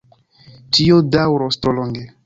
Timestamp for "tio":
0.77-0.97